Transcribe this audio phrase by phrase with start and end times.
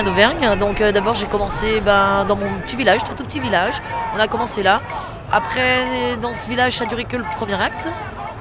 [0.00, 0.58] viens d'Auvergne.
[0.58, 3.74] Donc euh, d'abord j'ai commencé ben, dans mon petit village, un tout petit village.
[4.14, 4.80] On a commencé là.
[5.30, 7.88] Après dans ce village ça a duré que le premier acte.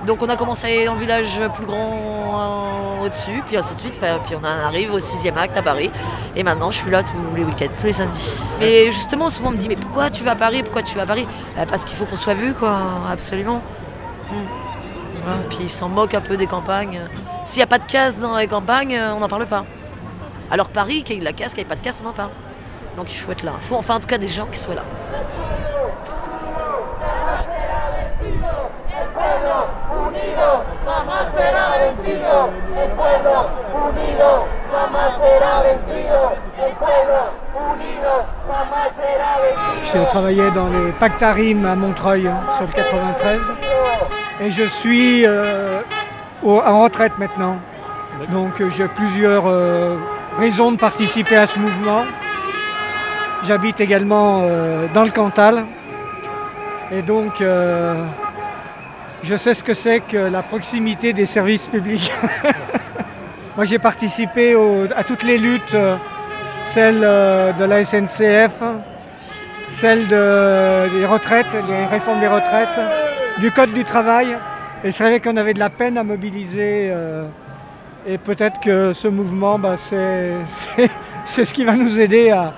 [0.06, 4.00] Donc on a commencé dans le village plus grand euh, au-dessus, puis ainsi de suite.
[4.00, 5.92] Puis on arrive au sixième acte à Paris.
[6.36, 8.38] Et maintenant je suis là tous les week-ends, tous les samedis.
[8.60, 10.64] Mais justement souvent on me dit mais pourquoi tu vas à Paris?
[10.64, 11.28] Pourquoi tu vas à Paris?
[11.58, 12.78] Euh, Parce qu'il faut qu'on soit vu quoi,
[13.12, 13.62] absolument.
[14.32, 14.36] Mm.
[15.24, 17.02] Voilà, Puis ils s'en moquent un peu des campagnes.
[17.44, 19.66] S'il n'y a pas de casse dans les campagnes, on n'en parle pas.
[20.52, 22.10] Alors Paris, qu'il y ait de la casse, qu'il n'y ait pas de casse, on
[22.10, 22.32] en parle.
[22.96, 23.54] Donc il faut être là.
[23.58, 24.84] Il faut enfin en tout cas des gens qui soient là.
[39.92, 43.40] J'ai travaillé dans les Pactarim à Montreuil hein, sur le 93
[44.42, 45.82] et je suis euh,
[46.44, 47.58] au- en retraite maintenant.
[48.32, 49.98] Donc euh, j'ai plusieurs euh,
[50.40, 52.06] raisons de participer à ce mouvement.
[53.44, 55.66] J'habite également euh, dans le Cantal
[56.92, 58.04] et donc euh,
[59.24, 62.12] je sais ce que c'est que la proximité des services publics.
[63.56, 64.56] Moi j'ai participé
[64.96, 65.96] à toutes les luttes, euh,
[66.62, 68.62] celle de la SNCF,
[69.66, 72.80] celle de- des retraites, les réformes des retraites,
[73.40, 74.38] du code du travail.
[74.84, 76.92] Et c'est vrai qu'on avait de la peine à mobiliser.
[78.10, 80.32] Et peut-être que ce mouvement, bah, c'est,
[81.26, 82.54] c'est- ce qui va nous aider à,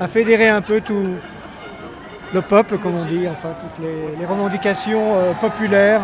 [0.00, 1.14] à fédérer un peu tout
[2.34, 6.00] le peuple, comme on dit, enfin toutes les, revendications euh, populaires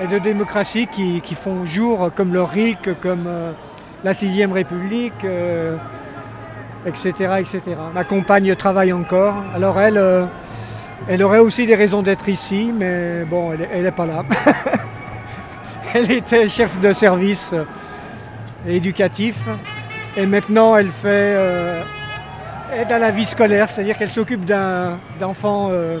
[0.00, 3.52] et de démocratie qui, qui font jour, comme le RIC, comme euh,
[4.04, 5.24] la Sixième République.
[5.24, 5.76] euh,
[6.86, 7.10] etc.,
[7.40, 7.60] etc.
[7.92, 9.34] Ma compagne travaille encore.
[9.56, 10.00] Alors elle,
[11.08, 14.22] elle aurait aussi des raisons d'être ici, mais bon, elle n'est pas là.
[15.94, 17.52] elle était chef de service
[18.66, 19.46] éducatif
[20.16, 21.82] et maintenant elle fait euh,
[22.74, 25.98] aide à la vie scolaire, c'est-à-dire qu'elle s'occupe d'enfants euh,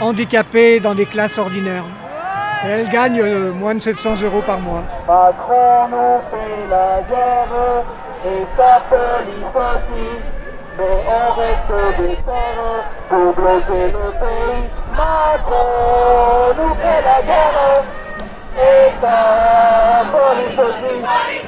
[0.00, 1.84] handicapés dans des classes ordinaires.
[2.64, 4.84] Et elle gagne euh, moins de 700 euros par mois.
[5.08, 7.84] Macron nous fait la guerre
[8.24, 10.08] et sa police aussi.
[10.78, 14.62] Mais on reste des terres pour bloquer le pays.
[14.92, 17.84] Macron nous fait la guerre
[18.56, 21.41] et sa police aussi.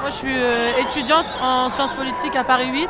[0.00, 2.88] Moi, je suis euh, étudiante en sciences politiques à Paris 8.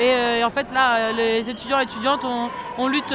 [0.00, 3.14] Et euh, en fait, là, euh, les étudiants et étudiantes, on, on lutte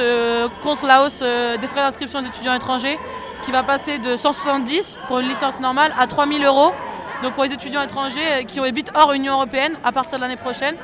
[0.62, 2.98] contre la hausse des frais d'inscription des étudiants étrangers,
[3.42, 6.72] qui va passer de 170 pour une licence normale à 3000 euros.
[7.22, 10.74] Donc pour les étudiants étrangers qui habitent hors Union Européenne à partir de l'année prochaine.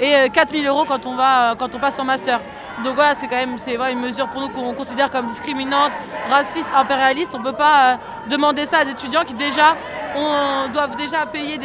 [0.00, 2.40] Et euh, 4000 euros quand on, va, quand on passe en master.
[2.84, 5.92] Donc voilà, c'est quand même c'est une mesure pour nous qu'on considère comme discriminante,
[6.30, 7.32] raciste, impérialiste.
[7.34, 7.96] On ne peut pas euh,
[8.28, 9.76] demander ça à des étudiants qui déjà
[10.72, 11.58] doivent déjà payer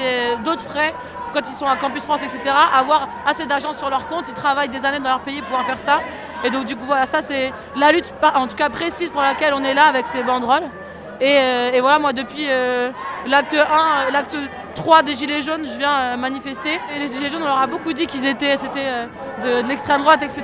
[0.44, 0.94] d'autres frais
[1.34, 2.40] quand ils sont à Campus France, etc.
[2.78, 5.66] Avoir assez d'argent sur leur compte, ils travaillent des années dans leur pays pour pouvoir
[5.66, 6.00] faire ça.
[6.44, 9.54] Et donc du coup voilà, ça c'est la lutte, en tout cas précise pour laquelle
[9.54, 10.70] on est là avec ces banderoles.
[11.20, 12.92] Et, euh, voilà, moi depuis euh,
[13.26, 14.38] l'acte 1, euh, l'acte
[14.78, 16.80] 3 des Gilets jaunes, je viens euh, manifester.
[16.96, 19.08] Et les Gilets jaunes, on leur a beaucoup dit qu'ils étaient, euh,
[19.64, 20.44] de, l'extrême droite, etc.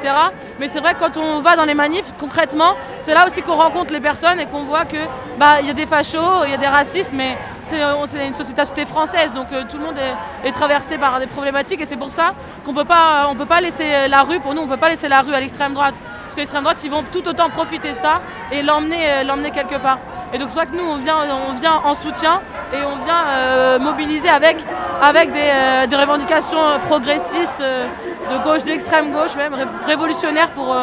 [0.60, 3.56] Mais c'est vrai que quand on va dans les manifs, concrètement, c'est là aussi qu'on
[3.56, 4.98] rencontre les personnes et qu'on voit que
[5.38, 8.86] bah y a des fachos, il y a des racistes, mais c'est c'est une société
[8.86, 12.12] française, donc euh, tout le monde est, est traversé par des problématiques et c'est pour
[12.12, 12.34] ça
[12.66, 15.08] qu'on peut pas, on peut pas laisser la rue, pour nous, on peut pas laisser
[15.08, 15.96] la rue à l'extrême droite.
[16.34, 18.20] Parce que l'extrême droite, ils vont tout autant profiter de ça
[18.52, 20.00] et l'emmener, euh, l'emmener quelque part.
[20.34, 21.18] Et donc c'est vrai que nous, on vient,
[21.48, 22.42] on vient en soutien
[22.74, 24.58] et on vient euh, mobiliser avec,
[25.00, 26.58] avec des, euh, des revendications
[26.88, 30.76] progressistes, de gauche, d'extrême gauche même, ré- révolutionnaires pour,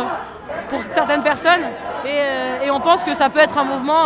[0.68, 1.64] pour certaines personnes.
[2.06, 4.04] Et, et on pense que ça peut être un mouvement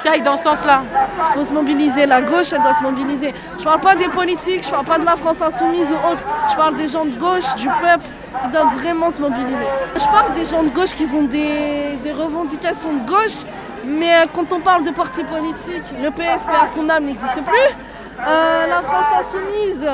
[0.00, 0.82] qui aille dans ce sens-là.
[1.30, 3.34] Il faut se mobiliser, la gauche elle doit se mobiliser.
[3.58, 6.22] Je parle pas des politiques, je parle pas de la France insoumise ou autre,
[6.52, 8.06] je parle des gens de gauche, du peuple
[8.40, 9.66] qui doivent vraiment se mobiliser.
[9.96, 13.44] Je parle des gens de gauche qui ont des, revendications de gauche,
[13.84, 17.76] mais euh, quand on parle de partis politiques, le PS, à son âme, n'existe plus.
[18.24, 19.88] Euh, la France insoumise,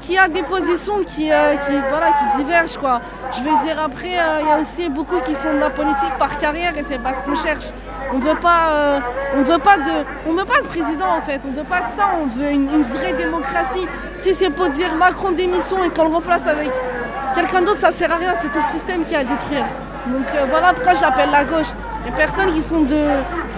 [0.00, 2.76] qui a des positions qui, euh, qui, voilà, qui divergent.
[2.78, 3.00] Quoi.
[3.32, 6.38] Je veux dire, après, il y a aussi beaucoup qui font de la politique par
[6.38, 7.70] carrière et c'est pas ce qu'on cherche.
[8.12, 9.00] On veut pas,
[9.34, 11.40] on veut pas de, on veut pas de président en fait.
[11.46, 12.10] On veut pas de ça.
[12.22, 13.86] On veut une, une vraie démocratie.
[14.16, 16.70] Si c'est pour dire Macron démission et qu'on le remplace avec
[17.38, 18.34] quelqu'un d'autre, ça sert à rien.
[18.34, 19.64] C'est tout le système qui est à détruire.
[20.06, 21.72] Donc euh, voilà pourquoi j'appelle la gauche.
[22.04, 23.02] Les personnes qui sont de,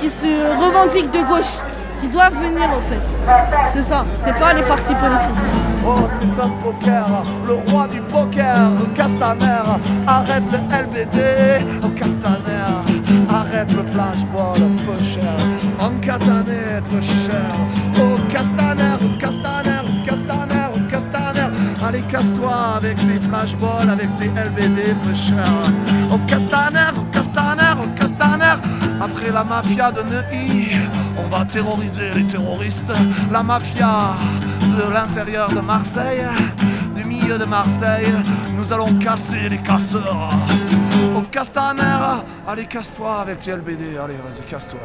[0.00, 0.26] qui se
[0.60, 1.60] revendiquent de gauche.
[2.00, 3.00] qui doivent venir en fait.
[3.68, 5.44] C'est ça, c'est pas les partis politiques.
[5.86, 7.06] Oh, c'est un poker,
[7.46, 9.68] le roi du poker, Castaner.
[10.06, 11.18] Arrête le LBD,
[11.82, 12.72] oh Castaner.
[13.28, 15.36] Arrête le flashball, peu cher.
[15.78, 17.50] En Castaner, peu cher.
[17.98, 20.59] Oh Castaner, Castaner, Castaner.
[21.90, 25.44] Allez, casse-toi avec tes flashballs, avec tes LBD, cher.
[26.12, 28.62] Oh Castaner, oh Castaner, oh Castaner.
[29.00, 30.76] Après la mafia de Neuilly,
[31.18, 32.92] on va terroriser les terroristes.
[33.32, 34.14] La mafia
[34.60, 36.22] de l'intérieur de Marseille,
[36.94, 38.14] du milieu de Marseille,
[38.56, 40.30] nous allons casser les casseurs.
[41.16, 44.78] Au Castaner, allez casse-toi avec tes LBD, allez vas-y casse-toi,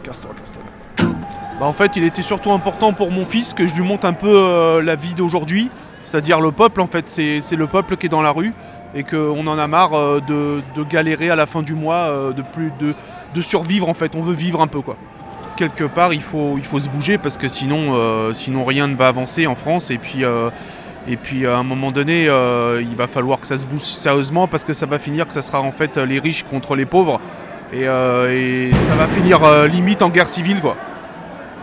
[0.00, 1.16] casse-toi Castaner.
[1.58, 4.12] Bah, en fait, il était surtout important pour mon fils que je lui montre un
[4.12, 5.70] peu euh, la vie d'aujourd'hui,
[6.06, 6.80] c'est-à-dire le peuple.
[6.80, 8.54] En fait, c'est le peuple qui est dans la rue
[8.94, 12.32] et qu'on en a marre euh, de, de galérer à la fin du mois, euh,
[12.32, 12.94] de plus de,
[13.34, 13.88] de survivre.
[13.88, 14.96] En fait, on veut vivre un peu quoi.
[15.56, 18.94] Quelque part, il faut, il faut se bouger parce que sinon, euh, sinon rien ne
[18.94, 19.90] va avancer en France.
[19.90, 20.22] Et puis,
[21.08, 24.64] et puis à un moment donné, il va falloir que ça se bouge sérieusement parce
[24.64, 27.20] que ça va finir que ça sera en fait les riches contre les pauvres.
[27.72, 30.76] Et, et ça va finir limite en guerre civile quoi.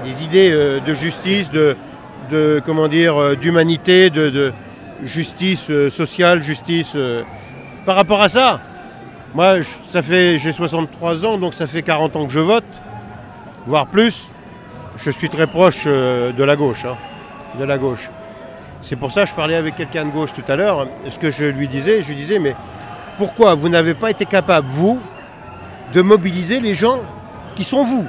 [0.03, 1.77] des idées de justice, de,
[2.33, 4.51] de comment dire, euh, d'humanité, de,
[5.03, 6.93] justice euh, sociale, justice.
[6.95, 7.23] euh.
[7.85, 8.59] Par rapport à ça,
[9.35, 9.57] moi,
[9.89, 12.65] ça fait, j'ai 63 ans, donc ça fait 40 ans que je vote,
[13.67, 14.29] voire plus.
[14.97, 16.95] Je suis très proche de la gauche, hein,
[17.59, 18.09] de la gauche.
[18.81, 20.87] C'est pour ça que je parlais avec quelqu'un de gauche tout à l'heure.
[21.09, 22.55] Ce que je lui disais, je lui disais, mais
[23.17, 24.99] pourquoi vous n'avez pas été capable, vous,
[25.93, 26.99] de mobiliser les gens
[27.55, 28.05] qui sont vous?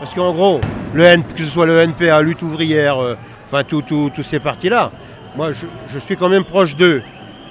[0.00, 0.60] Parce qu'en gros,
[0.94, 4.90] le que ce soit le NPA, lutte ouvrière, euh, enfin tous ces partis-là,
[5.36, 7.02] moi je, suis quand même proche d'eux,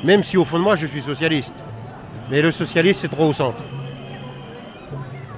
[0.04, 1.54] même si au fond de moi je suis socialiste.
[2.30, 3.62] Mais le socialiste c'est trop au centre.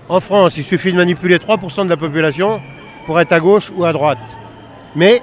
[0.07, 2.59] En France, il suffit de manipuler 3% de la population
[3.05, 4.17] pour être à gauche ou à droite.
[4.95, 5.21] Mais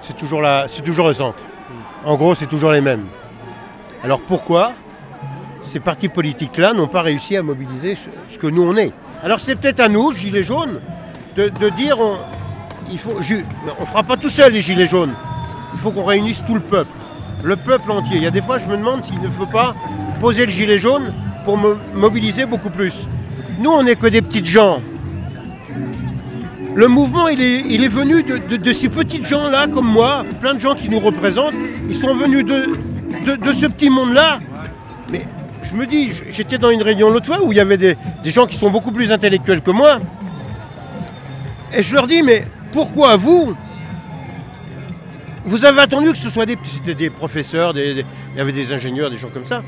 [0.00, 1.42] c'est toujours, la- le centre.
[2.04, 3.06] En gros, c'est toujours les mêmes.
[4.04, 4.74] Alors pourquoi
[5.60, 8.92] ces partis politiques-là n'ont pas réussi à mobiliser ce, ce que nous on est?
[9.24, 10.78] Alors c'est peut-être à nous, Gilets jaunes,
[11.36, 12.16] de, dire on
[12.90, 13.12] il faut,
[13.78, 15.12] on fera pas tout seul les gilets jaunes.
[15.74, 16.90] Il faut qu'on réunisse tout le peuple,
[17.44, 18.16] le peuple entier.
[18.16, 19.74] Il y a des fois, je me demande s'il ne faut pas
[20.20, 21.12] poser le gilet jaune
[21.44, 23.06] pour mo- mobiliser beaucoup plus.
[23.60, 24.80] Nous, on n'est que des petites gens.
[26.74, 30.60] Le mouvement, il est, il est venu de, ces petites gens-là, comme moi, plein de
[30.60, 31.54] gens qui nous représentent.
[31.88, 34.38] Ils sont venus de, de, ce petit monde-là.
[35.10, 35.26] Mais
[35.68, 37.96] je me dis, j'étais dans une réunion l'autre fois où il y avait des
[38.26, 39.98] gens qui sont beaucoup plus intellectuels que moi.
[41.72, 43.54] Et je leur dis, mais pourquoi vous
[45.44, 46.56] Vous avez attendu que ce soit des,
[46.94, 48.04] des professeurs, des-
[48.34, 49.62] il y avait des ingénieurs, des gens comme ça.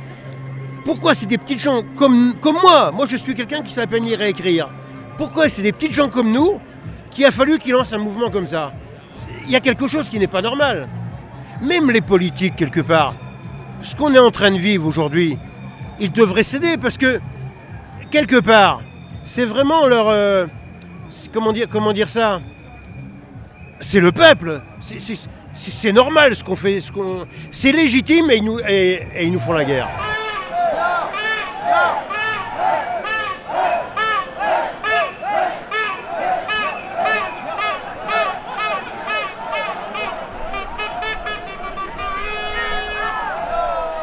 [0.84, 2.90] Pourquoi c'est des petites gens comme, moi?
[2.92, 4.68] Moi, je suis quelqu'un qui sait à peine lire et écrire.
[5.18, 6.58] Pourquoi c'est des petites gens comme nous
[7.10, 8.72] qu'il a fallu qu'ils lancent un mouvement comme ça?
[9.44, 10.88] Il y a quelque chose qui n'est pas normal.
[11.62, 13.14] Même les politiques, quelque part,
[13.82, 15.36] ce qu'on est en train de vivre aujourd'hui,
[15.98, 17.20] ils devraient céder parce que,
[18.10, 18.80] quelque part,
[19.22, 20.08] c'est vraiment leur...
[20.08, 20.46] euh,
[21.32, 22.40] comment, dire, comment dire ça?
[23.80, 24.60] C'est le peuple.
[24.80, 25.14] C'est- C'est
[25.52, 26.80] c'est- c'est normal ce qu'on fait.
[26.80, 29.88] ce qu'on- C'est légitime et ils, nous, et ils nous font la guerre.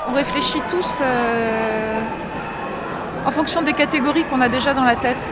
[0.09, 1.99] On réfléchit tous euh,
[3.25, 5.29] en fonction des catégories qu'on a déjà dans la tête.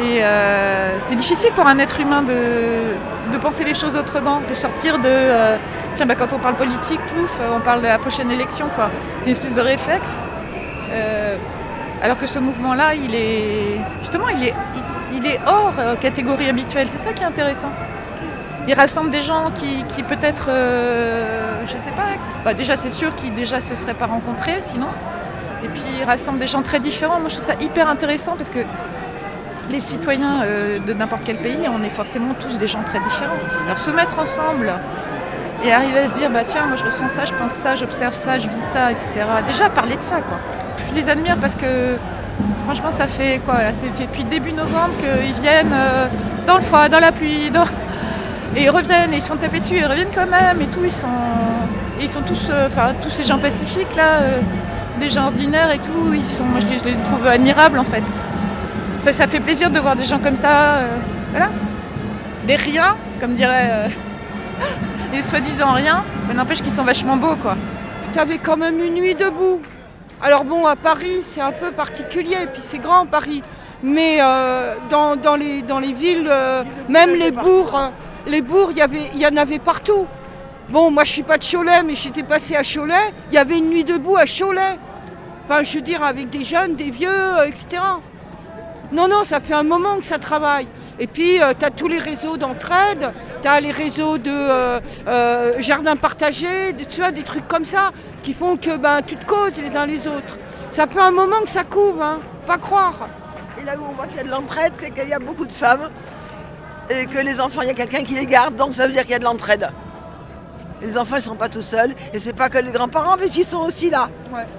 [0.00, 4.98] Et euh, c'est difficile pour un être humain de, penser les choses autrement, de sortir
[4.98, 5.56] de euh,
[5.94, 8.90] tiens bah, quand on parle politique, plouf, euh, on parle de la prochaine élection quoi.
[9.20, 10.16] C'est une espèce de réflexe.
[12.00, 14.54] Alors que ce mouvement-là, il est justement il est,
[15.14, 16.86] il, est hors catégorie habituelle.
[16.88, 17.70] C'est ça qui est intéressant.
[18.68, 20.48] Il rassemble des gens qui, peut-être,
[21.66, 22.06] je sais pas,
[22.44, 24.86] bah déjà c'est sûr qu'ils déjà se seraient pas rencontrés sinon.
[25.64, 27.18] Et puis il rassemble des gens très différents.
[27.18, 28.60] Moi je trouve ça hyper intéressant parce que
[29.70, 33.36] les citoyens euh, de n'importe quel pays, on est forcément tous des gens très différents.
[33.64, 34.72] Alors se mettre ensemble
[35.64, 38.14] et arriver à se dire bah tiens moi je ressens ça, je pense ça, j'observe
[38.14, 39.08] ça, je vis ça, etc.
[39.46, 40.38] Déjà parler de ça quoi.
[40.88, 41.96] Je les admire parce que
[42.64, 46.06] franchement ça fait quoi Ça fait depuis début novembre qu'ils viennent euh,
[46.46, 47.64] dans le froid, dans la pluie, dans...
[48.56, 50.84] et ils reviennent et ils se font taper dessus, ils reviennent quand même et tout.
[50.84, 51.08] Ils sont,
[52.00, 54.20] et ils sont tous, euh, enfin tous ces gens pacifiques là,
[55.00, 56.14] des gens ordinaires et tout.
[56.14, 58.02] Ils sont, moi je les trouve admirables en fait.
[59.12, 60.96] Ça, fait plaisir de voir des gens comme ça, euh,
[61.30, 61.48] voilà,
[62.46, 63.88] des riens, comme dirait euh,
[65.12, 67.56] les soi-disant rien, mais n'empêche qu'ils sont vachement beaux quoi.
[68.12, 69.60] Tu avais quand même une nuit debout.
[70.20, 73.42] Alors bon, à Paris, c'est un peu particulier, puis c'est grand Paris.
[73.82, 77.88] mais euh, dans, les, villes, euh, même les bourgs, euh,
[78.26, 80.06] les bourgs, il y y en avait partout.
[80.68, 83.58] Bon, moi je suis pas de Cholet, mais j'étais passé à Cholet, il y avait
[83.58, 84.76] une nuit debout à Cholet.
[85.48, 87.80] Enfin, je veux dire, avec des jeunes, des vieux, euh, etc.
[88.92, 90.66] Non, non, ça fait un moment que ça travaille.
[90.98, 95.52] Et puis, tu as tous les réseaux d'entraide, tu as les réseaux de euh, euh,
[95.60, 97.90] jardins partagés, de- tu vois, des trucs comme ça,
[98.22, 100.38] qui font que ben, tu te causes les uns les autres.
[100.70, 103.08] Ça fait un moment que ça couvre, hein, pas croire.
[103.60, 105.46] Et là où on voit qu'il y a de l'entraide, c'est qu'il y a beaucoup
[105.46, 105.88] de femmes
[106.90, 109.02] et que les enfants, il y a quelqu'un qui les garde, donc ça veut dire
[109.02, 109.68] qu'il y a de l'entraide.
[110.80, 113.26] Les enfants, ils ne sont pas tout seuls, et c'est pas que les grands-parents, mais
[113.28, 114.08] ils sont aussi là.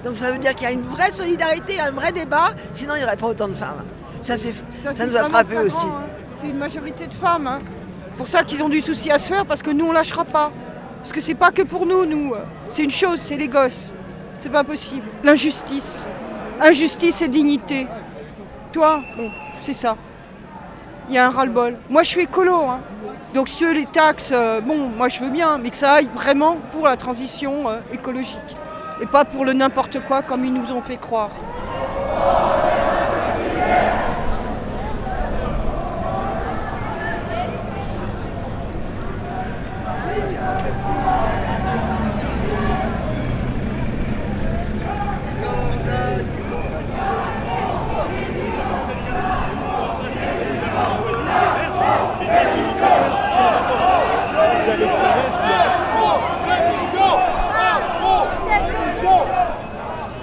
[0.04, 2.98] Donc ça veut dire qu'il y a une vraie solidarité, un vrai débat, sinon il
[2.98, 3.82] n'y aurait pas autant de femmes.
[4.22, 5.86] Ça, ça, nous a frappé aussi.
[5.86, 6.02] hein.
[6.40, 7.46] C'est une majorité de femmes.
[7.46, 7.58] hein.
[8.16, 10.50] Pour ça qu'ils ont du souci à se faire, parce que nous, on lâchera pas.
[11.00, 12.34] Parce que c'est pas que pour nous, nous.
[12.68, 13.92] C'est une chose, c'est les gosses.
[14.38, 15.06] C'est pas possible.
[15.24, 16.06] L'injustice.
[16.60, 17.86] Injustice et dignité.
[18.72, 19.96] Toi, bon, c'est ça.
[21.08, 21.76] Il y a un ras-le-bol.
[21.88, 22.54] Moi, je suis écolo.
[22.68, 22.80] hein.
[23.34, 26.56] Donc, si les taxes, euh, bon, moi, je veux bien, mais que ça aille vraiment
[26.72, 28.56] pour la transition euh, écologique.
[29.00, 31.30] Et pas pour le n'importe quoi comme ils nous ont fait croire.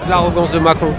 [0.10, 0.94] L'arrogance de Macron.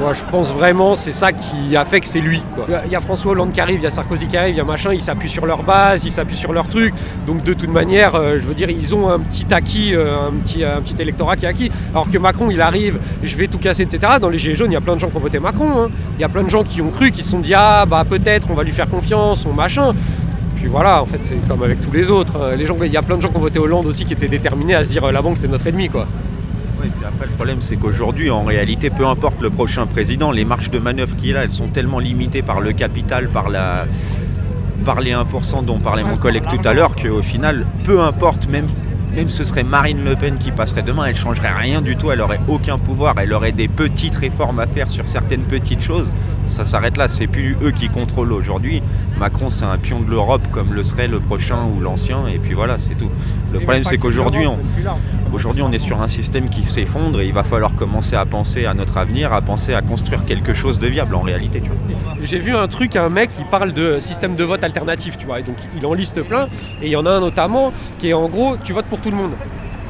[0.00, 2.40] Moi, je pense vraiment c'est ça qui a fait que c'est lui.
[2.86, 4.60] Il y a François Hollande qui arrive, il y a Sarkozy qui arrive, il y
[4.60, 6.94] a machin, ils s'appuient sur leur base, ils s'appuient sur leur truc.
[7.26, 10.32] Donc de toute manière, euh, je veux dire, ils ont un petit acquis, euh, un,
[10.40, 11.72] petit, électorat qui est acquis.
[11.92, 14.14] Alors que Macron, il arrive, je vais tout casser, etc.
[14.20, 15.82] Dans les Gilets jaunes, il y a plein de gens qui ont voté Macron.
[15.82, 15.88] hein.
[16.16, 18.04] Il y a plein de gens qui ont cru, qui se sont dit ah bah
[18.08, 19.92] peut-être on va lui faire confiance, on machin.
[20.54, 22.36] Puis voilà, en fait, c'est comme avec tous les autres.
[22.40, 24.12] Euh, Les gens, il y a plein de gens qui ont voté Hollande aussi qui
[24.12, 26.06] étaient déterminés à se dire la banque c'est notre ennemi quoi.
[26.80, 30.44] Oui, puis après, le problème, c'est qu'aujourd'hui, en réalité, peu importe le prochain président, les
[30.44, 33.86] marges de manœuvre qu'il a, elles sont tellement limitées par le capital, par, la,
[34.84, 38.68] par les 1% dont parlait mon collègue tout à l'heure, qu'au final, peu importe, même,
[39.16, 42.20] même ce serait Marine Le Pen qui passerait demain, elle changerait rien du tout, elle
[42.20, 46.12] aurait aucun pouvoir, elle aurait des petites réformes à faire sur certaines petites choses.
[46.48, 48.82] Ça s'arrête là, c'est plus eux qui contrôlent aujourd'hui.
[49.18, 52.54] Macron, c'est un pion de l'Europe comme le serait le prochain ou l'ancien, et puis
[52.54, 53.10] voilà, c'est tout.
[53.52, 54.58] Le problème, c'est qu'aujourd'hui, on,
[55.32, 58.64] Aujourd'hui, on est sur un système qui s'effondre et il va falloir commencer à penser
[58.64, 61.60] à notre avenir, à penser à construire quelque chose de viable en réalité.
[61.60, 62.14] Tu vois.
[62.22, 65.40] J'ai vu un truc, un mec, il parle de système de vote alternatif, tu vois,
[65.40, 66.46] et donc il en liste plein,
[66.80, 69.10] et il y en a un notamment qui est en gros, tu votes pour tout
[69.10, 69.32] le monde.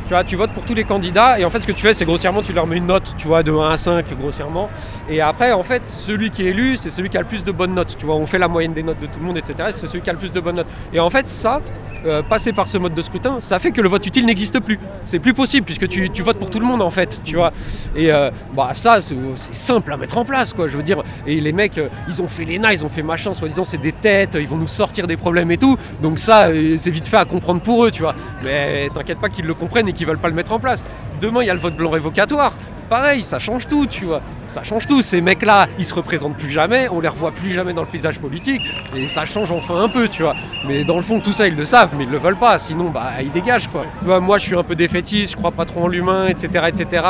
[0.08, 1.92] Tu vois, tu votes pour tous les candidats, et en fait, ce que tu fais,
[1.92, 4.70] c'est grossièrement, tu leur mets une note, tu vois, de 1 à 5, grossièrement,
[5.10, 7.52] et après, en fait, celui qui est élu, c'est celui qui a le plus de
[7.52, 9.68] bonnes notes, tu vois, on fait la moyenne des notes de tout le monde, etc.,
[9.70, 10.66] c'est celui qui a le plus de bonnes notes.
[10.94, 11.60] Et en fait, ça,
[12.06, 14.78] euh, passer par ce mode de scrutin, ça fait que le vote utile n'existe plus.
[15.04, 17.52] C'est plus possible, puisque tu, tu votes pour tout le monde, en fait, tu vois.
[17.96, 21.02] Et euh, bah, ça, c'est simple à mettre en place, quoi, je veux dire.
[21.26, 23.92] Et les mecs, euh, ils ont fait l'ENA, ils ont fait machin, soi-disant, c'est des
[23.92, 25.76] têtes, ils vont nous sortir des problèmes et tout.
[26.00, 28.14] Donc ça, euh, c'est vite fait à comprendre pour eux, tu vois.
[28.44, 30.82] Mais t'inquiète pas qu'ils le comprennent et qu'ils veulent pas le mettre en place.
[31.20, 32.54] Demain, il y a le vote blanc révocatoire.
[32.88, 34.22] Pareil, ça change tout, tu vois.
[34.48, 35.02] Ça change tout.
[35.02, 38.18] Ces mecs-là, ils se représentent plus jamais, on les revoit plus jamais dans le paysage
[38.18, 38.62] politique,
[38.96, 40.34] et ça change enfin un peu, tu vois.
[40.66, 42.58] Mais dans le fond, tout ça, ils le savent, mais ils le veulent pas.
[42.58, 43.84] Sinon, bah, ils dégagent, quoi.
[44.20, 47.04] Moi, je suis un peu défaitiste, je crois pas trop en l'humain, etc., etc.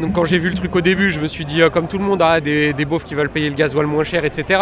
[0.00, 1.96] Donc, quand j'ai vu le truc au début, je me suis dit, euh, comme tout
[1.96, 4.60] le monde, ah, des, des beaufs qui veulent payer le gasoil moins cher, etc.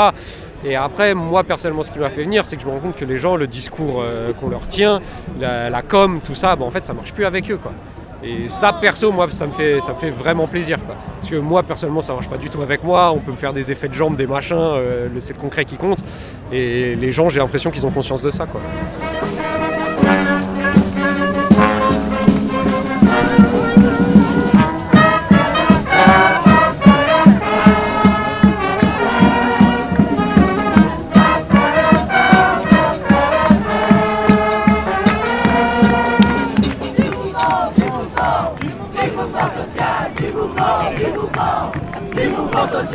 [0.64, 2.96] Et après, moi, personnellement, ce qui m'a fait venir, c'est que je me rends compte
[2.96, 5.00] que les gens, le discours euh, qu'on leur tient,
[5.40, 7.72] la, la com, tout ça, bah, en fait, ça marche plus avec eux, quoi.
[8.22, 10.78] Et ça, perso, moi, ça me fait, ça me fait vraiment plaisir.
[10.78, 13.12] Parce que moi, personnellement, ça marche pas du tout avec moi.
[13.12, 15.76] On peut me faire des effets de jambes, des machins, euh, c'est le concret qui
[15.76, 16.00] compte.
[16.52, 18.46] Et les gens, j'ai l'impression qu'ils ont conscience de ça.
[18.46, 18.60] Quoi.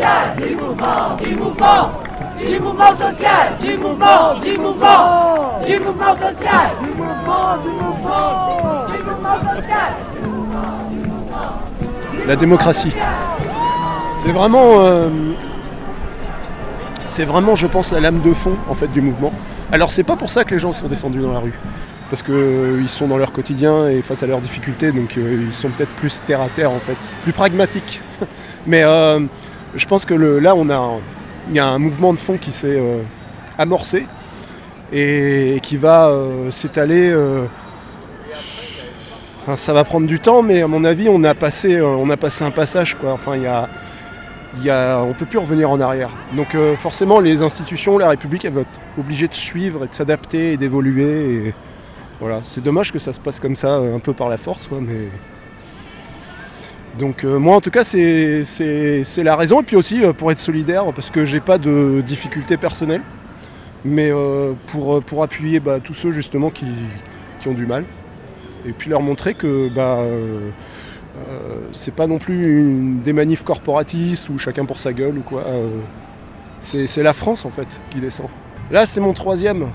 [0.06, 1.92] Social, du mouvement, du mouvement,
[2.38, 9.04] du mouvement social, du mouvement, du mouvement, du mouvement social, du mouvement, du mouvement, du
[9.04, 9.94] mouvement social.
[12.28, 12.94] la démocratie.
[14.24, 15.10] C'est vraiment, euh,
[17.08, 19.34] c'est vraiment, je pense, la lame de fond en fait du mouvement.
[19.72, 21.54] Alors c'est pas pour ça que les gens sont descendus dans la rue,
[22.10, 25.70] parce qu'ils sont dans leur quotidien et face à leurs difficultés, donc euh, ils sont
[25.70, 28.02] peut-être plus terre à terre en fait, plus pragmatiques.
[28.68, 29.20] Mais euh,
[29.76, 31.00] je pense que là on a,
[31.50, 33.02] il y a un mouvement de fond qui s'est euh,
[33.58, 34.08] amorcé
[34.94, 37.10] et qui va euh, s'étaler.
[37.10, 37.46] euh,
[39.56, 42.44] ça va prendre du temps, mais à mon avis, on a passé, on a passé
[42.44, 42.98] un passage.
[43.04, 43.70] Y a,
[44.64, 46.10] y a- on ne peut plus revenir en arrière.
[46.34, 50.54] Donc forcément, les institutions, la République, elles vont être obligées de suivre et de s'adapter
[50.54, 51.54] et d'évoluer.
[52.20, 55.10] Voilà, c'est dommage que ça se passe comme ça, un peu par la force, mais.
[57.00, 58.44] Donc euh, moi en tout cas c'est
[59.18, 62.56] la raison et puis aussi euh, pour être solidaire parce que j'ai pas de difficultés
[62.56, 63.02] personnelles
[63.84, 66.66] mais euh, pour, pour appuyer bah, tous ceux justement qui,
[67.42, 67.84] qui ont du mal
[68.66, 70.00] et puis leur montrer que bah,
[71.72, 75.44] c'est pas non plus des manifs corporatistes ou chacun pour sa gueule ou quoi.
[76.62, 78.28] c'est la France en fait qui descend.
[78.72, 79.68] Là c'est mon troisième.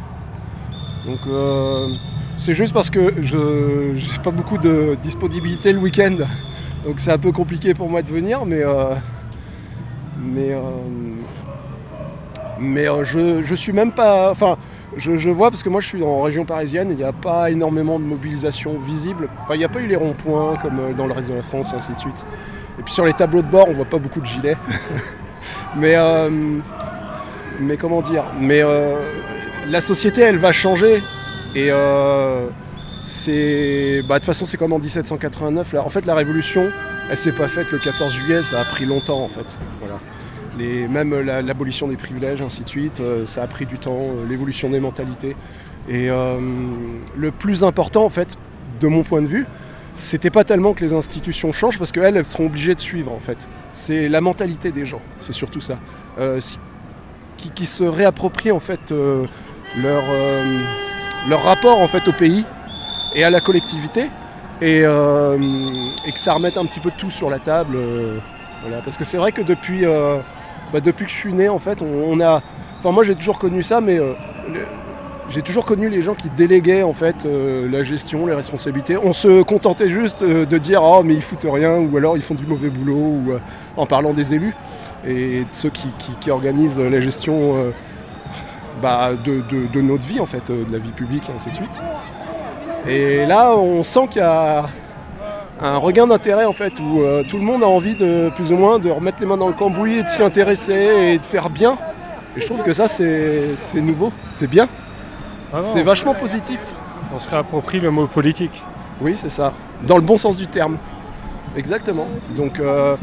[1.06, 1.20] Donc
[2.36, 6.16] c'est juste parce que je j'ai pas beaucoup de disponibilité le week-end.
[6.84, 8.94] Donc c'est un peu compliqué pour moi de venir, mais euh,
[10.18, 10.60] mais euh,
[12.60, 14.30] mais euh, je, je suis même pas.
[14.30, 14.56] Enfin,
[14.96, 17.50] je, je vois parce que moi je suis en région parisienne, il n'y a pas
[17.50, 19.28] énormément de mobilisation visible.
[19.42, 21.42] Enfin, il n'y a pas eu les ronds-points comme euh, dans le reste de la
[21.42, 22.24] France, ainsi de suite.
[22.78, 24.56] Et puis sur les tableaux de bord, on voit pas beaucoup de gilets.
[25.76, 26.30] mais euh,
[27.60, 28.24] mais comment dire?
[28.40, 28.62] Mais
[29.68, 31.02] la société, elle va changer.
[31.54, 31.70] Et
[33.02, 34.02] c'est.
[34.06, 35.72] Bah, de toute façon, c'est comme en 1789.
[35.72, 35.84] Là.
[35.84, 36.70] En fait, la révolution,
[37.10, 39.58] elle s'est pas faite le 14 juillet, ça a pris longtemps, en fait.
[39.80, 39.98] Voilà.
[40.58, 43.98] Les, même la- l'abolition des privilèges, ainsi de suite, euh, ça a pris du temps,
[44.02, 45.36] euh, l'évolution des mentalités.
[45.88, 46.38] Et euh,
[47.16, 48.36] le plus important, en fait,
[48.80, 49.46] de mon point de vue,
[49.94, 53.20] c'était pas tellement que les institutions changent, parce qu'elles, elles seront obligées de suivre, en
[53.20, 53.48] fait.
[53.70, 55.78] C'est la mentalité des gens, c'est surtout ça.
[56.18, 56.40] Euh,
[57.38, 59.24] qui, qui se réapproprient, en fait, euh,
[59.80, 60.58] leur, euh,
[61.28, 62.44] leur rapport, en fait, au pays
[63.14, 64.10] et à la collectivité,
[64.60, 65.36] et, euh,
[66.06, 67.76] et que ça remette un petit peu tout sur la table.
[67.76, 68.18] euh.
[68.84, 70.18] Parce que c'est vrai que depuis, euh,
[70.72, 72.42] bah, depuis que je suis né, en fait, on, a.
[72.78, 73.98] Enfin, moi, j'ai toujours connu ça, mais
[75.30, 78.96] j'ai toujours connu les gens qui déléguaient en fait la gestion, les responsabilités.
[78.98, 82.34] On se contentait juste de dire oh mais ils foutent rien ou alors ils font
[82.34, 83.32] du mauvais boulot ou
[83.76, 84.54] en parlant des élus
[85.06, 87.72] et de ceux qui, organisent la gestion
[88.82, 89.42] bah, de,
[89.72, 91.82] de- notre vie en fait, de la vie publique et ainsi de suite.
[92.88, 94.64] Et là on sent qu'il y a
[95.60, 98.56] un regain d'intérêt en fait où euh, tout le monde a envie de plus ou
[98.56, 101.50] moins de remettre les mains dans le cambouis et de s'y intéresser et de faire
[101.50, 101.76] bien.
[102.36, 104.68] Et je trouve que ça c'est nouveau, c'est bien.
[105.52, 106.60] Ah c'est vachement positif.
[107.14, 108.62] On se réapproprie le mot politique.
[109.00, 109.52] Oui, c'est ça.
[109.86, 110.78] Dans le bon sens du terme.
[111.56, 112.06] Exactement.
[112.36, 112.96] Donc, euh,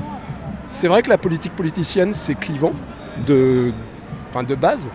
[0.67, 2.71] c'est vrai que la politique politicienne, c'est clivant
[3.25, 3.73] de,
[4.47, 4.89] de base.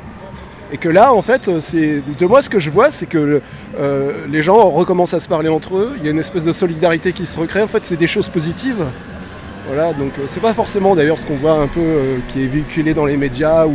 [0.72, 3.42] Et que là, en fait, c'est de moi, ce que je vois, c'est que
[3.78, 5.92] euh, les gens recommencent à se parler entre eux.
[5.98, 7.60] Il y a une espèce de solidarité qui se recrée.
[7.62, 8.82] En fait, c'est des choses positives.
[9.66, 12.46] Voilà, donc euh, c'est pas forcément d'ailleurs ce qu'on voit un peu euh, qui est
[12.46, 13.74] véhiculé dans les médias ou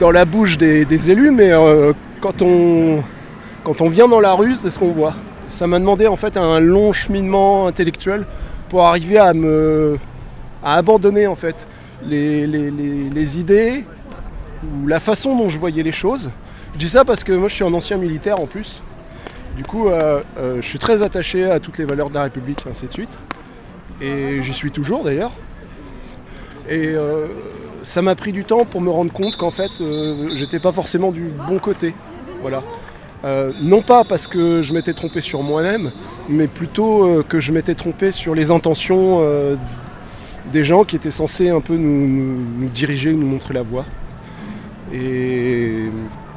[0.00, 1.52] dans la bouche des, élus, mais
[2.20, 2.98] quand, on,
[3.62, 5.14] quand on vient dans la rue, c'est ce qu'on voit.
[5.46, 8.26] Ça m'a demandé en fait un long cheminement intellectuel
[8.68, 9.96] pour arriver à me
[10.64, 11.68] à abandonner en fait
[12.08, 12.70] les- les-
[13.14, 13.84] les idées
[14.82, 16.30] ou la façon dont je voyais les choses.
[16.74, 18.82] Je dis ça parce que moi je suis un ancien militaire en plus.
[19.56, 22.64] Du coup, euh, euh, je suis très attaché à toutes les valeurs de la République,
[22.68, 23.18] ainsi de suite.
[24.00, 25.30] Et j'y suis toujours d'ailleurs.
[26.68, 27.26] Et euh,
[27.82, 29.70] ça m'a pris du temps pour me rendre compte qu'en fait,
[30.34, 31.94] j'étais pas forcément du bon côté.
[32.40, 32.62] Voilà.
[33.62, 35.92] Non pas parce que je m'étais trompé sur moi-même,
[36.28, 39.22] mais plutôt que je m'étais trompé sur les intentions
[40.52, 43.84] des gens qui étaient censés un peu nous, nous- nous diriger, nous montrer la voie.
[44.92, 45.84] Et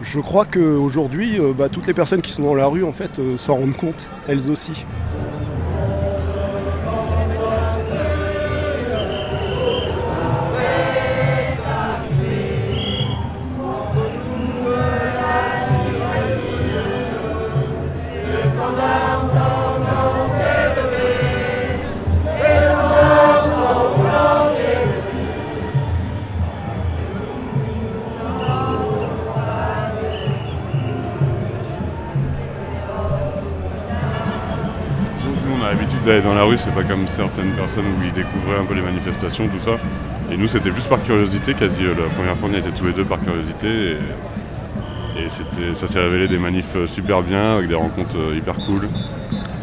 [0.02, 3.20] je crois qu'aujourd'hui, euh, bah, toutes les personnes qui sont dans la rue, en fait,
[3.20, 4.86] euh, s'en rendent compte, elles aussi.
[36.56, 39.72] C'est pas comme certaines personnes où ils découvraient un peu les manifestations, tout ça.
[40.32, 42.86] Et nous, c'était juste par curiosité, quasi euh, la première fois, on y était tous
[42.86, 43.68] les deux par curiosité.
[43.68, 43.96] Et,
[45.74, 48.88] ça s'est révélé des manifs euh, super bien, avec des rencontres euh, hyper cool,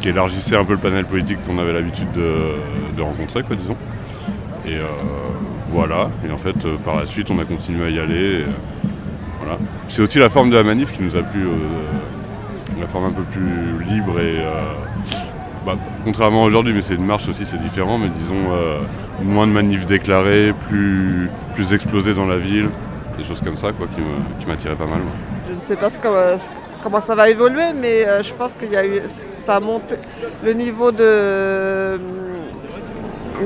[0.01, 3.77] qui élargissaient un peu le panel politique qu'on avait l'habitude de, rencontrer, quoi, disons.
[4.67, 4.77] Et
[5.69, 6.11] voilà.
[6.27, 8.45] Et en fait, par la suite, on a continué à y aller.
[9.39, 9.59] voilà.
[9.89, 11.47] C'est aussi la forme de la manif qui nous a plu.
[12.81, 14.39] la forme un peu plus libre et
[15.65, 18.79] bah, contrairement à aujourd'hui, mais c'est une marche aussi, c'est différent, mais disons euh,
[19.23, 22.69] moins de manifs déclarés, plus, plus explosés dans la ville,
[23.19, 23.87] des choses comme ça quoi,
[24.41, 25.01] qui m'attiraient pas mal.
[25.49, 26.37] Je ne sais pas que-
[26.83, 29.97] comment ça va évoluer, mais euh, je pense qu'il y a eu, ça a monté,
[30.45, 31.99] le niveau de,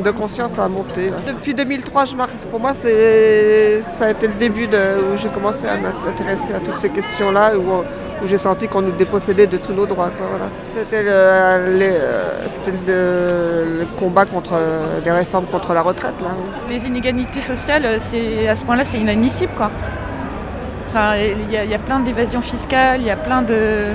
[0.03, 1.11] de conscience a monté.
[1.27, 5.77] Depuis 2003, je marque, pour moi, ça a été le début où j'ai commencé à
[5.77, 7.57] m'intéresser à toutes ces questions-là,
[8.23, 10.11] où j'ai senti qu'on nous dépossédait de tous nos droits.
[10.17, 10.47] quoi, voilà.
[10.67, 16.15] C'était, le, les- euh, c'était le, le combat contre euh, les réformes contre la retraite.
[16.21, 16.75] Là, oui.
[16.75, 19.53] Les inégalités sociales, euh, c'est, à ce point-là, c'est inadmissible.
[19.57, 19.71] Quoi.
[20.89, 23.87] Enfin, il y, a- il y a plein d'évasions fiscales, il y a plein de...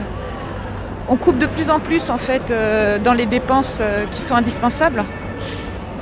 [1.09, 4.35] On coupe de plus en plus en fait euh, dans les dépenses euh, qui sont
[4.35, 5.03] indispensables.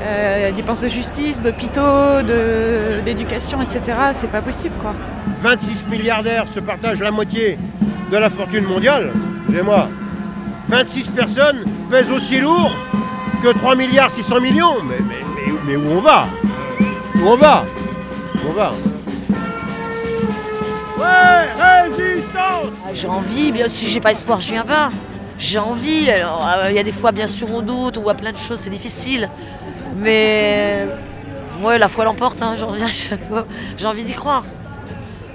[0.04, 3.82] Euh, dépenses de justice, d'hôpitaux, de- d'éducation, etc.
[4.14, 4.94] C'est pas possible quoi.
[5.42, 7.58] 26 milliardaires se partagent la moitié
[8.12, 9.12] de la fortune mondiale.
[9.44, 9.88] Excusez-moi.
[10.70, 12.72] 26 personnes pèsent aussi lourd
[13.44, 14.76] que 3 milliards 600 millions.
[14.88, 14.96] Mais,
[15.66, 16.26] mais, où- on va?
[17.16, 17.66] Où on va?
[18.36, 18.72] Où on va?
[21.00, 24.90] Ouais, résistance Ah, J'ai envie, bien si j'ai pas espoir, je viens pas.
[25.40, 28.14] J'ai envie, alors euh, il y a des fois bien sûr on doute, on voit
[28.14, 29.30] plein de choses, c'est difficile.
[29.98, 30.86] Mais
[31.64, 33.46] ouais, la foi l'emporte, hein, j'en reviens à chaque fois.
[33.78, 34.44] J'ai envie d'y croire.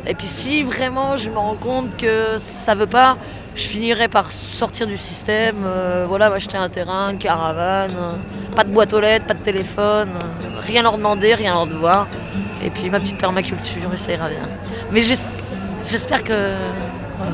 [0.07, 3.17] Et puis si vraiment je me rends compte que ça veut pas,
[3.55, 8.13] je finirai par sortir du système, euh, voilà, m'acheter un terrain, une caravane, euh,
[8.55, 12.07] pas de boîte aux lettres, pas de téléphone, euh, rien leur demander, rien leur devoir.
[12.63, 14.43] Et puis ma petite permaculture, et ça ira bien.
[14.93, 15.15] Mais j'es-
[15.89, 16.33] j'espère que
[17.19, 17.33] voilà,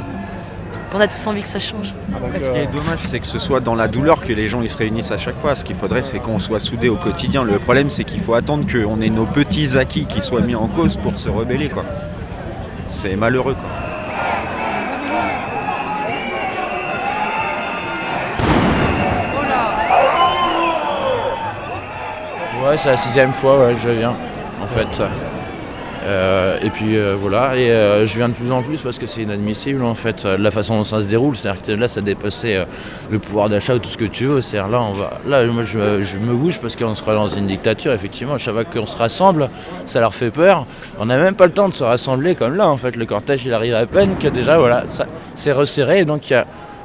[0.92, 1.92] qu'on a tous envie que ça change.
[2.14, 4.62] Après, ce qui est dommage, c'est que ce soit dans la douleur que les gens
[4.62, 5.54] ils se réunissent à chaque fois.
[5.56, 7.44] Ce qu'il faudrait, c'est qu'on soit soudés au quotidien.
[7.44, 10.68] Le problème, c'est qu'il faut attendre qu'on ait nos petits acquis qui soient mis en
[10.68, 11.68] cause pour se rebeller.
[11.68, 11.85] quoi.
[12.94, 13.55] C'est malheureux.
[13.55, 13.70] Quoi.
[22.68, 24.14] Ouais, c'est la sixième fois ouais, je viens,
[24.62, 25.02] en fait.
[26.04, 29.06] Euh, et puis euh, voilà, et euh, je viens de plus en plus parce que
[29.06, 31.36] c'est inadmissible en fait, la façon dont ça se déroule.
[31.36, 32.66] C'est-à-dire que là, ça dépassait
[33.10, 34.40] le pouvoir d'achat ou tout ce que tu veux.
[34.40, 35.78] C'est-à-dire là, on va, là, moi, je,
[36.18, 37.92] me- bouge parce qu'on se croit dans une dictature.
[37.92, 39.48] Effectivement, chaque fois qu'on se rassemble,
[39.84, 40.66] ça leur fait peur.
[40.98, 42.68] On n'a même pas le temps de se rassembler comme là.
[42.68, 46.04] En fait, le cortège, il arrive à peine que déjà, voilà, ça, c'est resserré.
[46.04, 46.32] Donc,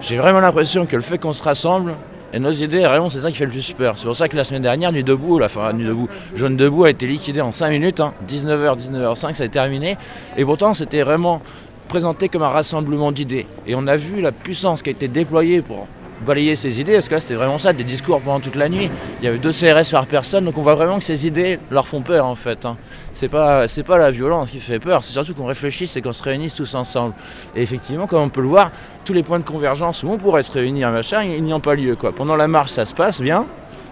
[0.02, 1.94] j'ai vraiment l'impression que le fait qu'on se rassemble,
[2.34, 3.98] et nos idées, vraiment, c'est ça qui fait le plus peur.
[3.98, 6.84] C'est pour ça que la semaine dernière, Nuit debout, la enfin, Nuit debout, Jaune debout
[6.84, 8.14] a été liquidé en 5 minutes, hein.
[8.28, 9.98] 19h, 19h05, ça a terminé.
[10.36, 11.42] Et pourtant, c'était vraiment
[11.88, 13.48] présenté comme un rassemblement d'idées.
[13.66, 15.88] Et on a vu la puissance qui a été déployée pour
[16.26, 18.90] balayer ces idées, parce que là, c'était vraiment ça, des discours pendant toute la nuit.
[19.20, 21.88] Il y avait deux CRS par personne, donc on voit vraiment que ces idées leur
[21.88, 22.66] font peur, en fait.
[22.66, 22.78] hein.
[23.14, 23.66] C'est pas,
[23.98, 27.14] la violence qui fait peur, c'est surtout qu'on réfléchisse et qu'on se réunisse tous ensemble.
[27.56, 28.72] Et effectivement, comme on peut le voir,
[29.06, 31.76] tous les points de convergence où on pourrait se réunir, machin, ils n'y ont pas
[31.76, 31.98] lieu.
[32.16, 33.46] Pendant la marche, ça se passe bien,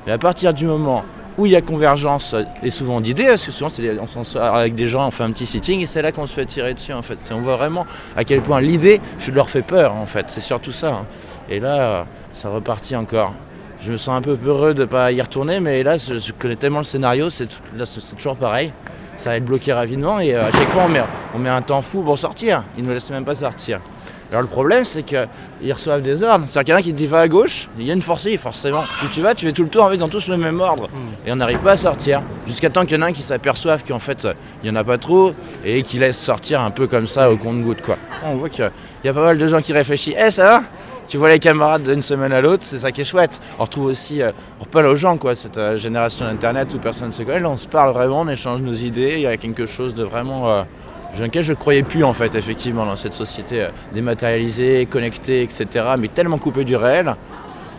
[0.05, 1.03] mais à partir du moment
[1.37, 4.75] où il y a convergence et souvent d'idées, parce que souvent les- on sort avec
[4.75, 6.93] des gens, on fait un petit sitting et c'est là qu'on se fait tirer dessus
[6.93, 7.17] en fait.
[7.33, 9.01] On voit vraiment à quel point l'idée
[9.33, 10.89] leur fait peur en fait, c'est surtout ça.
[10.89, 11.05] hein.
[11.49, 13.33] Et là, ça repartit encore.
[13.81, 16.55] Je me sens un peu peureux de ne pas y retourner, mais là, je, connais
[16.55, 17.47] tellement le scénario, c'est
[18.17, 18.71] toujours pareil.
[19.17, 21.01] Ça va être bloqué rapidement et euh, à chaque fois on met,
[21.33, 22.63] on met un temps fou pour sortir.
[22.77, 23.79] Ils ne nous laissent même pas sortir.
[24.35, 26.43] Alors le problème c'est qu'ils reçoivent des ordres.
[26.45, 28.01] C'est-à-dire qu'il y en a qui te dit va à gauche, il y a une
[28.01, 28.83] forcée forcément.
[29.01, 30.89] Où tu vas, tu fais tout le tour, en fait ont tous le même ordre.
[31.25, 32.21] Et on n'arrive pas à sortir.
[32.45, 34.27] Jusqu'à temps qu'il y en a un qui s'aperçoive qu'en fait
[34.61, 37.37] il n'y en a pas trop et qui laisse sortir un peu comme ça au
[37.37, 37.97] compte-goutte quoi.
[38.25, 38.69] On voit qu'il
[39.05, 40.17] y a pas mal de gens qui réfléchissent.
[40.19, 40.63] Eh ça va?
[41.07, 43.39] Tu vois les camarades d'une semaine à l'autre, c'est ça qui est chouette.
[43.59, 47.09] On retrouve aussi, euh, on reparle aux gens, quoi, cette euh, génération d'internet où personne
[47.09, 47.41] ne se connaît.
[47.41, 49.13] Là, on se parle vraiment, on échange nos idées.
[49.17, 50.49] Il y a quelque chose de vraiment.
[50.49, 50.84] Euh, dans
[51.23, 55.67] lequel je ne croyais plus, en fait, effectivement, dans cette société euh, dématérialisée, connectée, etc.,
[55.97, 57.15] mais tellement coupée du réel.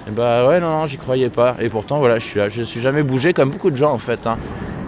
[0.08, 1.56] Et bah ouais, non, non, j'y croyais pas.
[1.60, 2.48] Et pourtant, voilà, je suis là.
[2.48, 4.26] Je suis jamais bougé comme beaucoup de gens, en fait.
[4.26, 4.38] hein.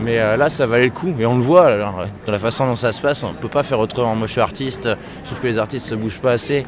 [0.00, 1.12] Mais euh, là, ça valait le coup.
[1.18, 1.84] Et on le voit, euh,
[2.24, 4.14] dans la façon dont ça se passe, on ne peut pas faire autrement.
[4.14, 4.88] Moi, je suis artiste.
[5.22, 6.64] Je trouve que les artistes ne se bougent pas assez.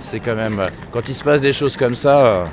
[0.00, 0.62] C'est quand même.
[0.92, 2.44] Quand il se passe des choses comme ça.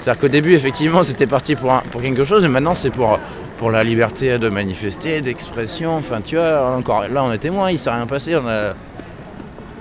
[0.00, 2.44] C'est-à-dire qu'au début, effectivement, c'était parti pour, pour quelque chose.
[2.44, 3.20] Et maintenant, c'est pour,
[3.58, 5.96] pour la liberté de manifester, d'expression.
[5.96, 7.70] Enfin, tu vois, encore là, on est témoin.
[7.70, 8.36] Il s'est rien passé.
[8.36, 8.72] On a...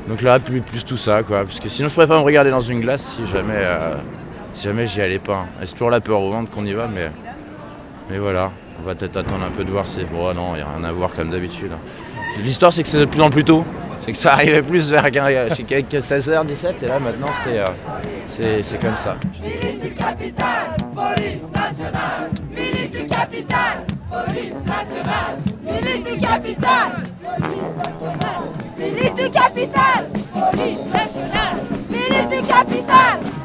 [0.07, 1.43] Donc là, plus, tout ça, quoi.
[1.43, 3.95] Parce que sinon, je pourrais pas me regarder dans une glace si jamais, euh,
[4.53, 5.45] si jamais j'y allais pas.
[5.61, 7.11] Et c'est toujours la peur au ventre qu'on y va, mais,
[8.09, 8.51] mais voilà.
[8.81, 10.03] On va peut-être attendre un peu de voir si.
[10.05, 11.71] Bon, non, il n'y a rien à voir comme d'habitude.
[12.41, 13.63] L'histoire, c'est que c'est de plus en plus tôt.
[13.99, 19.15] C'est que ça arrivait plus vers 16h, 17 et là, maintenant, c'est euh, comme ça.
[26.47, 26.91] Milice du capital,
[28.77, 31.60] police du capital, police nationale.
[31.89, 33.37] Milice du capital.